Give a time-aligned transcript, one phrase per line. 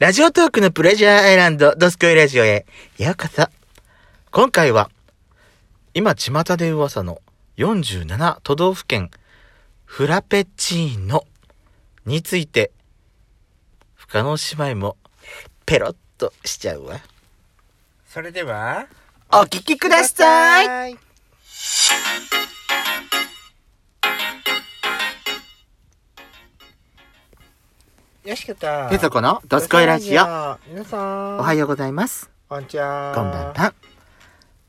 [0.00, 2.64] ラジオトークのプレジャーアイランドドスコイラジオへ
[2.96, 3.46] ようこそ。
[4.30, 4.88] 今回は、
[5.92, 7.20] 今巷で噂の
[7.58, 9.10] 47都道府県
[9.84, 11.26] フラペチーノ
[12.06, 12.70] について、
[13.94, 14.96] 深野姉妹も
[15.66, 16.98] ペロッとしちゃうわ。
[18.08, 18.86] それでは、
[19.30, 21.09] お聞きください。
[28.30, 28.60] よしこと。
[28.90, 30.22] ペソコのドスコイラジオ。
[30.22, 30.56] オ。
[30.68, 30.98] 皆さ
[31.34, 31.38] ん。
[31.38, 32.30] おはようございます。
[32.48, 33.10] こんにちは。
[33.12, 33.74] こんばんは。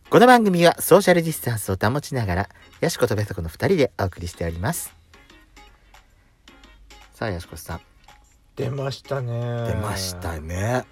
[0.09, 4.91] この番組はソーシャルディスタンスを保ちながら、ヤシコとペソコの二人でお送りしております。
[7.13, 7.81] さあ、ヤシコさん。
[8.55, 9.67] 出ましたね。
[9.67, 10.39] 出ました。
[10.39, 10.83] ね。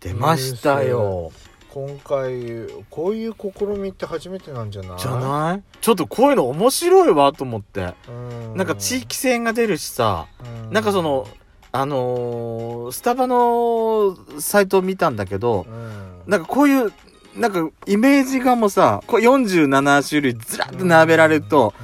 [0.00, 1.32] 出ましたよ。
[1.68, 4.98] 今回、こういう試みって初めてなんじゃない？
[4.98, 5.62] じゃない？
[5.82, 7.92] ちょっとこういうの面白いわと思って。
[8.08, 8.10] う
[8.54, 8.56] ん。
[8.56, 10.28] なんか地域性が出るしさ、
[10.64, 11.28] うん、なんかその、
[11.80, 16.92] あのースタバのサイトを見たんだけどう、ん、なんかこういう、
[17.36, 21.74] なんかイメージがもさ、こう47種類ずらっと並べられると、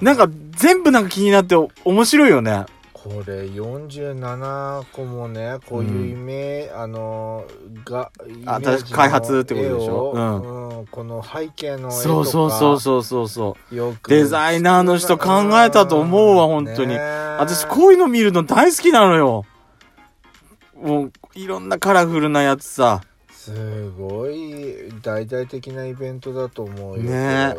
[0.00, 2.66] うん、なんか全部なんか気になって面白いよね。
[3.02, 7.44] これ47個もねこういうイメー、あの
[7.84, 8.12] が
[8.46, 8.60] あ
[8.92, 10.12] 開発ってことでしょ？
[10.16, 10.86] 絵をうん。
[10.86, 13.74] この背景のそうそうそうそうそうそう。
[13.74, 14.08] よく。
[14.08, 16.94] デザイナーの人考えたと思うわ本当に。
[16.94, 16.98] ね
[17.38, 19.44] 私こういうの見るの大好きなのよ。
[20.80, 23.00] もういろんなカラフルなやつさ。
[23.30, 27.54] すごい大々的なイベントだと思うよね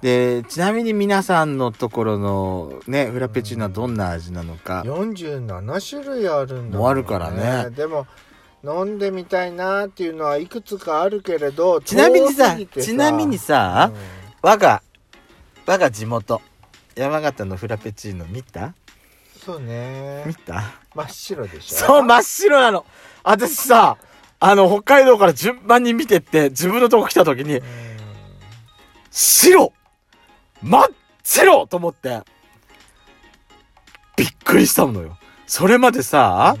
[0.00, 4.82] で、ちなみに皆さんのところのね、フラペチーノはどんな味なのか。
[4.86, 7.70] 47種類あるんだもうあるからね。
[7.70, 8.06] でも
[8.64, 13.90] 飲んでみたいなっていうのはいくつかあるけれどちなみにさちなみにさ、
[14.42, 14.82] 我が、
[15.66, 16.40] 我が地元、
[16.94, 18.64] 山形のフラペチーノ見た？
[18.64, 18.74] うん
[19.38, 20.24] そうね。
[20.26, 20.62] 見た？
[20.94, 21.76] 真っ白でしょ。
[21.76, 22.84] そう、真っ白なの。
[23.22, 23.96] 私さ、
[24.40, 27.62] あの、北海道から順番に見てって、自分のとこ来た時にう、ん。
[29.10, 29.72] 白
[30.62, 30.88] 真っ
[31.22, 32.22] 白と思って、
[34.16, 35.18] びっくりしたのよ。
[35.46, 36.56] それまでさ、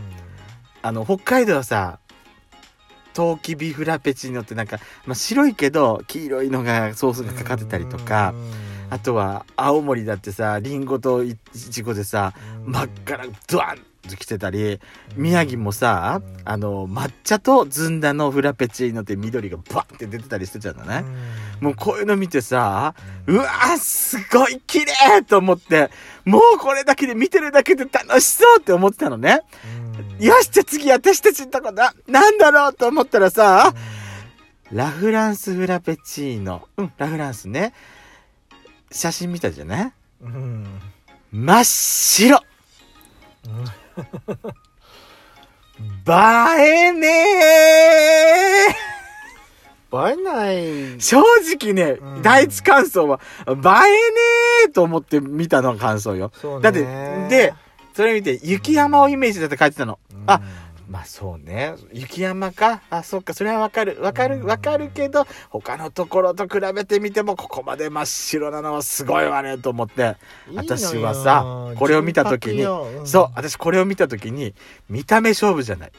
[0.82, 1.98] あの、北海道はさ、
[3.14, 8.32] トウキビフラペチーノってなんか、まあ、白いけど、黄色いのが、ソースがかかってたりとか、
[8.90, 11.36] あとは、青森だってさ、リンゴとイ
[11.70, 12.32] チゴでさ、
[12.64, 13.82] 真っ赤なドワンと
[14.16, 14.80] 来てたり、
[15.16, 21.04] 宮城もさ、あの、抹茶とずんだのフラペチーノって緑がバンって出てたりしてたのね。
[21.60, 22.94] もうこういうの見てさ、
[23.26, 25.90] うわーすごい綺麗と思って、
[26.24, 29.42] もうこれだけで見てるだけで楽しそうって思ってたのね。
[30.20, 31.94] よし、じゃあ次私たちのとこだ。
[32.06, 33.74] なんだろうと思ったらさ、
[34.70, 36.68] ラフランスフラペチーノ。
[36.76, 37.72] うん、ラフランスね。
[38.90, 39.92] 写真見たじゃない？
[40.22, 40.66] うん。
[41.30, 42.40] 真っ白
[45.78, 46.12] 映
[46.60, 47.08] えね
[49.90, 50.56] 映えない。
[50.96, 51.22] ー正
[51.56, 52.22] 直ね、うん。
[52.22, 56.30] 第一感想は、映えねーと思って見たのが感想よ。
[56.34, 56.62] そうね。
[56.62, 56.80] だって、
[57.28, 57.54] で、
[57.94, 59.98] それ見て、雪山をイメージだって書いてたの。
[60.26, 61.74] あうんまあそうね。
[61.92, 62.80] 雪山か？
[62.88, 63.34] あ、そっか。
[63.34, 63.98] それはわかる。
[64.00, 64.44] わかる。
[64.46, 70.16] わかるけど、他のところと比べてみても、ここまで真っ白なのはすごいわね、と思って。
[70.54, 74.54] 私はさ、これを見たときに、純白よそう、私これを見たときに、
[74.88, 75.92] 見た目勝負じゃない。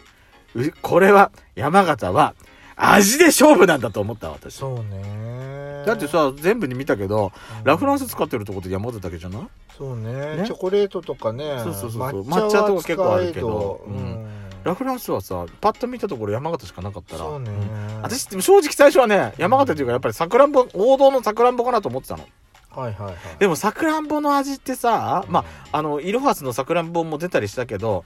[0.56, 2.34] うこれは、山形は、
[2.76, 4.56] 味で勝負なんだと思った私。
[4.56, 7.32] そうねだってさ、全部に見たけど、
[7.64, 9.42] ラフランス使ってるとこって山形だけじゃない？
[9.78, 10.44] そうねね？
[10.46, 14.28] チョコレートとかねそうそうそうそう抹茶とはか結構あるけどうん
[14.64, 17.20] ラフランスはさ、パッと見たところ山形しかなかったら。
[17.20, 17.50] そうね。
[17.50, 18.02] うん。
[18.02, 22.28] 私、でも正直最初はね、山形っていうかやっぱりさくらんぼ、王道のさくらんぼかなと思ってたの。
[22.72, 23.16] はいはいはい。
[23.40, 28.06] でもさくらんぼの味ってさ、まあ、あの、イロハスのさくらんぼも出たりしたけど、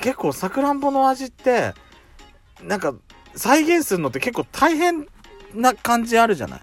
[0.00, 1.74] 結構さくらんぼの味って、
[2.62, 2.94] なんか、
[3.36, 5.08] 再現するのって結構大変
[5.54, 6.60] な感じあるじゃない。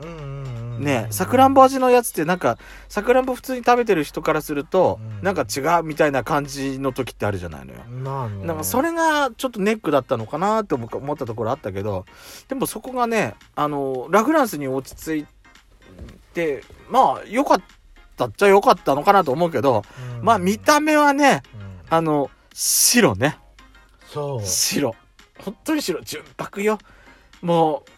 [0.00, 0.37] うんうんうんうん
[0.78, 2.58] ねさくらんぼ味のやつってなんか、
[2.88, 7.80] さくらんぼ普通に食べてる人からすると、うんなんか違うみたいな感じの時ってあるじゃないのよ。
[8.44, 12.06] なんかそれがちょっとネックだったのかなって思思ったところあったけど、
[12.48, 15.26] でもそこがね、あの、ラフランスに落ち着い
[16.34, 17.62] て、まあ良かっ
[18.16, 19.82] たっちゃ良かったのかなと思うけど、
[20.18, 23.38] うんまあ見た目はね、うんあの、白ね。
[24.06, 24.94] そう白。
[25.38, 26.00] 本当に白。
[26.02, 26.78] 純白よ。
[27.42, 27.90] もう、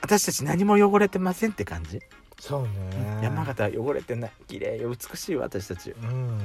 [0.00, 2.00] 私たち何も汚れてませんって感じ？
[2.40, 3.20] そうね。
[3.22, 4.32] 山形は汚れてない。
[4.46, 4.90] 綺麗よ。
[4.90, 5.90] 美しいわ、私たち。
[5.90, 6.38] うん。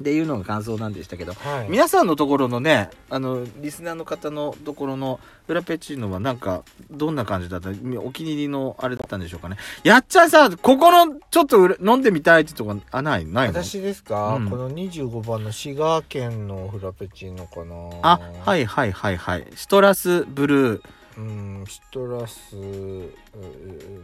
[0.00, 1.68] っていうのが感想なんでしたけど、はい。
[1.68, 7.70] 皆さんのところのねあのリスナーの方のところのフラペチーノはなんかどんな感じだった？
[7.70, 9.56] お気に入りのあれだったんでしょうかね。
[9.84, 13.62] やっちゃんさここのちょっと飲んでみたいってとこあないないの？
[13.62, 14.50] 私ですか、うん。
[14.50, 17.74] この25番の滋賀県のフラペチーノかな。
[18.02, 19.46] あはいはいはいはい。
[19.54, 20.82] シトラスブルー
[21.16, 22.60] うんシトラスう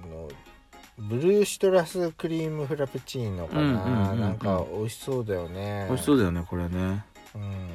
[0.08, 0.28] の
[0.98, 5.86] ブルーシトラスクリームフラペチーノかな、うんうんうんうんなんか美味しそうだよね。
[5.88, 7.04] 美味しそうだよねこれね。
[7.34, 7.68] うん。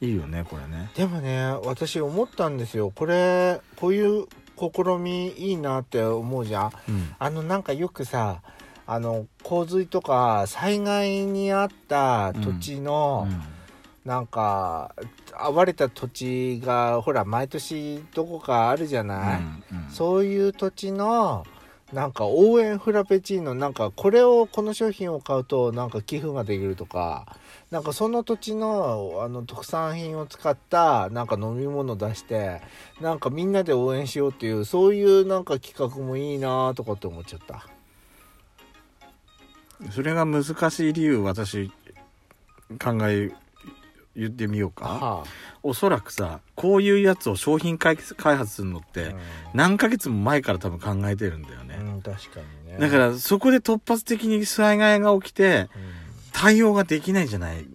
[0.00, 0.90] いいよねこれね。
[0.94, 2.92] でもね私思ったんですよ。
[2.94, 4.26] これこういう
[4.56, 6.72] 試みいいなって思うじゃん。
[6.88, 7.14] うん。
[7.18, 8.42] あのなんかよくさ
[8.86, 13.26] あの洪水とか災害にあった土地の、
[14.04, 14.94] なんか
[15.50, 21.46] 暴れた土地がほら毎年どこかあるじゃない、うんうんそういう土地の
[21.92, 27.26] なんか応援フラペチーノなんかこれをこの商品を買うとなんか寄付ができるとか
[27.70, 32.62] なんかその土地のあの特産品を使ったなんか飲み物出して
[33.00, 37.64] なんかみんなで応援しようっていうそういうなんか企画もいいなとかって思っちゃった。
[39.90, 41.70] それが難しい理由私
[42.82, 43.32] 考え
[44.16, 44.84] 言ってみようか。
[44.84, 45.24] は
[45.62, 49.12] おそらくさこういうやつを商品開開発するのってあ
[49.54, 52.78] 何ヶ月も前から多分考えてるんだよね、うん、確かにね。
[52.78, 55.68] だからそこで突発的に災害が起きて
[56.32, 57.66] 対応ができないんじゃない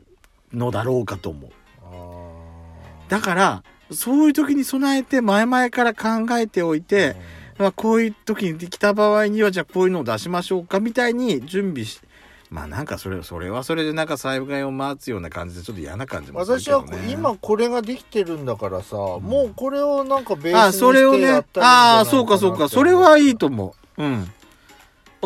[0.54, 1.52] のだろうかと思う。
[1.92, 7.16] うん、だからそういう時に備えて前々から考えておいて、
[7.58, 12.00] まあ、こういう時にできた場合にはじゃあこういうのを出しましょうかみたいに準備し
[12.50, 17.12] まあなんかそれそれはそれでなんか災害を待つような感じでちょっと嫌な感じもする私はけどね。
[17.12, 24.04] 今これができてるんだからさ、もうこれをなんかベースあにしてそれをねやったらいいんじゃないああそうかそうかそれはいいと思う。
[24.04, 24.32] うん。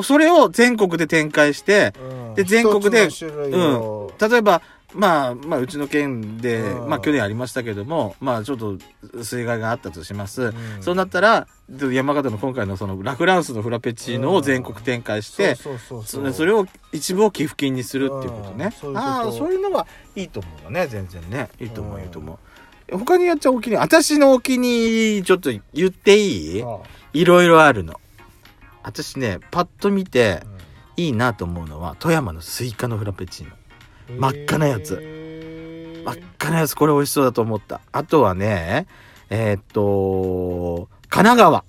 [0.03, 2.35] それを全国で展開してうん。
[2.35, 4.11] で全国で一つの種類を。
[4.19, 4.61] 例えば
[4.94, 6.90] まあまあうちの県で、うん。
[6.90, 8.78] まあ去年ありましたけどもまあちょっと
[9.24, 10.54] 水害があったとします、ん。
[10.81, 11.48] そうなったら
[11.92, 18.72] 山形の今回のそのラフランスのフラペチーノを全国展開して、それを一部を寄付金にするっていうことね、うん。
[18.72, 19.07] そういうこと。
[19.07, 20.88] ああそういうのはいいと思うよね。
[20.88, 21.50] 全然ね。
[21.60, 22.40] いいと思う、うんいいと思
[22.92, 22.98] う。
[22.98, 26.63] 他にやっちゃうお気に入り私のお気に入りちょっと言っていい？
[26.63, 26.80] あ
[27.13, 28.00] いろいろあるの。
[28.84, 30.44] 私ねパッと見て
[30.98, 33.56] いいなと思うのは富山のスイカのフラペチーノ。
[33.56, 33.62] うん
[34.09, 34.95] 真っ赤なやつ。
[36.05, 36.75] 真っ赤なやつ。
[36.75, 37.81] これ美味しそうだと思った。
[37.91, 38.88] あとはね
[39.29, 41.63] えーっと神奈川。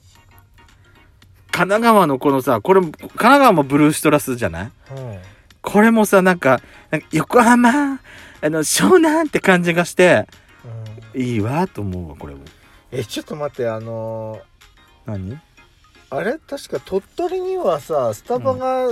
[1.50, 4.70] 神奈川のこのさこれ神奈川もブルーシトラスじゃない？
[4.96, 5.18] うん
[5.62, 6.60] これもさなんか
[7.12, 7.98] 横浜あ
[8.42, 10.26] の湘南って感じがして
[11.14, 11.22] うん。
[11.22, 12.40] いいわと思うわこれも。
[12.90, 14.40] えちょっと待ってあの
[15.06, 15.30] 何？
[15.30, 15.38] ー
[16.10, 16.38] あれ？
[16.38, 18.88] 確か鳥取にはさスタバが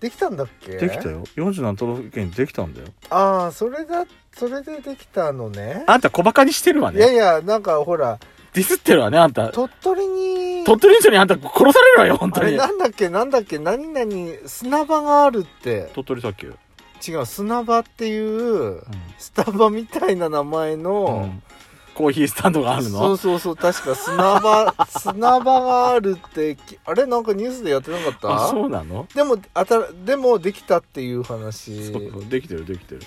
[0.00, 1.24] できたんだっけ、できたよ。
[1.36, 2.88] 47都道府県にできたんだよ。
[3.10, 4.04] ああそれだ
[4.36, 5.84] それでできたのね。
[5.86, 8.18] あんた小バカにしてるわいやねいやなんかほら
[8.52, 9.48] ディスってるわねあんた。
[9.50, 12.48] 鳥取に鳥取の人にあんた殺されるわよ本当に。
[12.48, 13.08] あれなんだっけ？
[13.08, 13.58] なんだっけ？
[13.58, 15.90] 何々砂場があるって。
[15.94, 16.54] 鳥取砂丘
[17.06, 18.18] 違う砂場ってい
[18.76, 18.82] う
[19.18, 21.42] スタバみたいな名前うの、ん
[21.96, 22.98] コーヒースタンドがあるの？
[22.98, 23.94] そうそうそう確か。
[23.94, 28.44] 砂場 砂場があるってきあれなんかニュースでやってなかった？
[28.44, 29.08] あそうなの？
[29.14, 31.90] でもあたでもできたっていう話。
[31.92, 33.00] そうそうできてるできてる。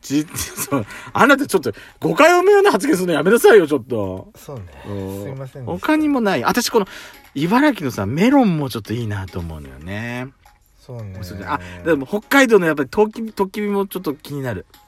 [0.00, 4.32] じ そうあなたちょっと誤解を生むような発言するのやめなさいよちょっと。
[4.34, 4.64] そうね。
[4.88, 5.22] うん。
[5.24, 6.42] すいません他にもない。
[6.42, 6.86] 私この
[7.34, 10.28] 茨城のさメロンもちょっといいなと思うのよね。
[10.80, 11.20] そうね。
[11.46, 14.64] あでも北海道のやっぱりトウキビトウキビもちょっと気になる。
[14.74, 14.81] うん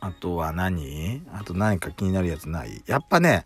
[0.00, 1.22] あとは何？
[1.32, 2.82] あと何か気になるやつない？
[2.86, 3.44] やっぱね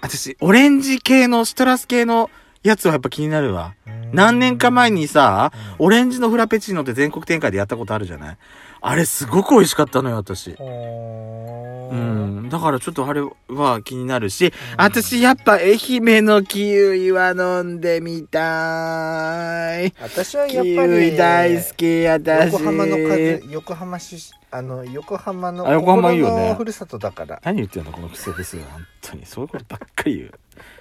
[0.00, 2.30] 私オレンジ系のシトラス系の
[2.64, 3.74] やつはやっぱ気になるわ。
[4.12, 8.36] 何年か前にさ、オレンジのフラペチーノって全国展開でやったことあるじゃない？
[8.84, 10.54] あれすごく美味しかったのよ、私。
[10.56, 12.48] ほうーん。
[12.48, 19.94] だからちょっとあれは気になるし、私やっぱ愛媛のキウイは飲んでみたい。
[20.02, 22.52] 私はキやっぱりウイ大好き、私。
[22.52, 28.64] 横浜の風横浜出あの横浜のあ横浜いいよねふるさとだから何言ってんのこのクソブスは。
[28.64, 29.24] 本当に。
[29.24, 30.32] そういうことばっかり言う。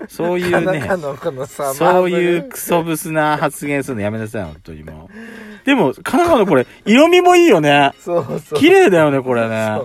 [0.09, 0.97] そういうねか。
[0.97, 5.65] のこのさそういうクソブスな発言するのやめなさい、本当にもう。
[5.65, 7.90] でも、神奈川のこれ、色味もいいよね。
[7.99, 9.81] そうそう綺麗だよね、これね。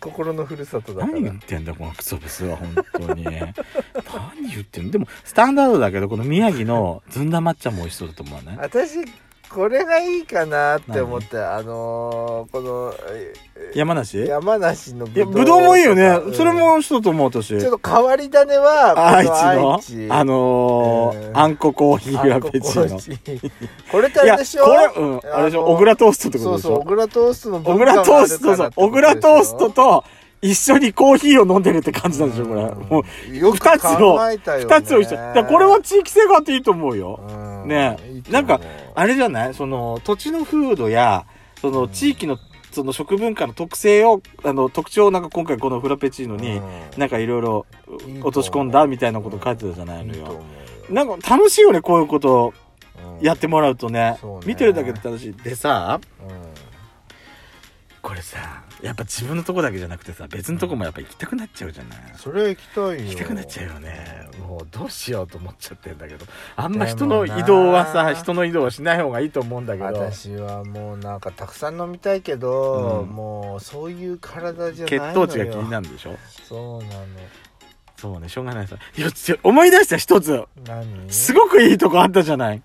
[0.00, 3.24] 心のふるさとだから何言ってんだ、このクソブスは、本当に。
[3.24, 3.54] 何
[4.50, 4.90] 言ってんの？
[4.90, 8.56] でも、スタンダードだけど、この宮城のずんだ抹茶も美味しそうだと思うね。
[8.60, 8.98] 私
[9.50, 13.32] これがいいかなって思ってあのーこのえ
[13.74, 14.24] 山梨？
[14.24, 16.34] い山梨のやぶどうもいいよね、うん。
[16.34, 17.48] それも一つと思う私。
[17.58, 19.34] ちょっと変わり種は愛知こ
[20.08, 21.38] のあのーうん。
[21.38, 22.98] あんこコーヒーフラペチーノ
[23.92, 24.64] これってあいやれでしょ？
[24.64, 25.20] これうん。
[25.32, 25.64] あれでしょ？
[25.64, 26.68] 小倉トーストってことでしょ？
[26.68, 30.04] そうそう小倉トーストの小倉トーストそう小倉トーストと
[30.42, 32.60] 一緒にコーヒーを飲んでるって感じなんでしょこれ。
[32.64, 33.70] もうよく考
[34.30, 34.74] えたよね。
[34.76, 35.16] 二つを一緒。
[35.44, 37.18] これは地域性があっていいと思うよ。
[37.26, 37.32] う
[37.64, 37.68] ん。
[37.68, 37.96] ね。
[38.12, 38.42] いいと思う。
[38.44, 38.60] なんか
[38.94, 39.54] あれじゃない？
[39.54, 41.26] その土地の風土や
[41.60, 42.38] その地域の
[42.70, 46.62] その食文化の特性をあの特徴をなんか今回このフラペチーノにうん。
[46.98, 47.66] なんかいろいろ
[48.22, 50.42] 落とし込んだみたいなこと書いてたじゃないのよ。
[50.90, 52.52] なんか楽しいよねこういうこと
[53.18, 53.24] うん。
[53.24, 54.18] やってもらうとね。
[54.44, 55.32] 見てるだけで楽しい。
[55.34, 56.43] でさうん
[58.14, 61.98] これさやっぱ自分のとこだけじゃなくてさ別のとこもやっぱ行きたくなっちゃうじゃない。
[62.16, 62.94] それは行きたいよ。
[62.94, 64.28] 行きたくなっちゃうよね。
[64.38, 66.24] もうどうしようと思っちゃってんだけど。
[66.54, 69.86] あんま人の移動はさ人の移動はしない方がいいと思うんだけど。
[69.86, 73.08] 私はもうなんかたくさん飲みたいけど、うん。
[73.08, 75.14] もうそういう体じゃない血のよ。
[75.14, 76.16] 糖値が気になるんでしょ？
[76.48, 76.90] そうな
[77.96, 78.76] そうねしょうがないさ。
[78.96, 79.08] いや
[79.42, 80.44] 思い出した一つ。
[81.08, 82.62] すごくいいとこあったじゃない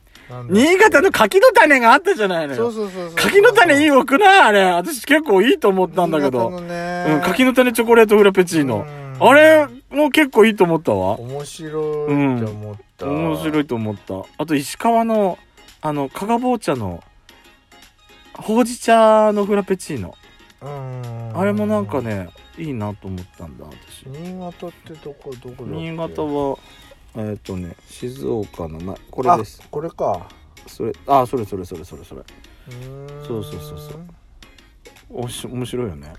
[0.50, 2.72] 新潟の柿の種があったじゃないのよ。
[2.72, 4.42] そうそうそう柿の種いいよくない？
[4.42, 4.64] あれ。
[4.66, 7.06] 私結構いいと思ったんだけ新潟どのね。
[7.10, 8.86] うん柿の種チョコレートフラペチーノ。
[8.88, 9.28] うん。
[9.28, 11.20] あれも結構いいと思ったわ。
[11.20, 14.24] 面白いって思った、面白いと思った。
[14.38, 15.40] あと石川の
[15.82, 17.04] あの加賀棒茶の
[18.34, 20.16] ほうじ茶のフラペチーノ。
[20.62, 21.32] うん。
[21.38, 24.08] あれもなんかねいいなと思ったんだ私。
[24.08, 26.58] 新潟ってどこどこ新潟は
[27.16, 29.62] えっ、とね静岡の前これです。
[29.64, 30.28] あこれか。
[30.68, 32.22] それあそれそれそれそれそれ。
[33.28, 34.00] そうそうそうそう。
[35.12, 36.14] おし面白いよね。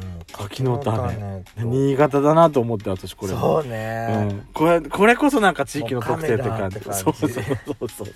[0.00, 1.42] うん柿の種。
[1.56, 6.78] と新潟だなと思って私これそううね、ん、これこれこそなんか地域の特性って感じ。
[6.80, 8.08] そうそうそうそうそう。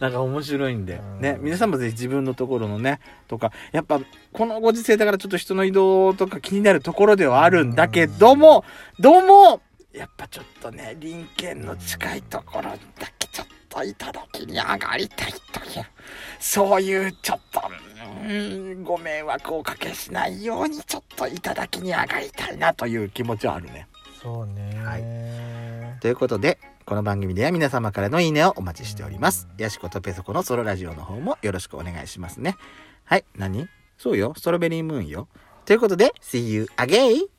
[0.00, 0.94] なんか面白いんで。
[0.94, 1.20] うん。
[1.20, 4.00] ね皆さんもぜひ自分のところのねとかやっぱ
[4.32, 8.64] このご時世だからちょっと人の移動とか気になるところではあるんだけども
[8.98, 9.62] どうも
[9.94, 12.76] やっぱちょっとね隣県の近いところだ
[13.18, 15.86] けちょっといただきに上がりたいという
[16.40, 17.62] そういうちょっと
[18.26, 23.86] うんご迷惑をおかけしないようにちょっといただきに上がりたいなという気持ちはあるね。
[24.20, 29.48] そうねはいということで、この番組では皆様からのいいねをお待ちしております。
[29.58, 32.56] ヤシコとペソコのソロラジオの方もよろしくお願いしますね。
[33.04, 33.68] はい、何？
[33.96, 35.28] そうよ、ストロベリームーンよ。
[35.64, 37.33] ということで、See you again!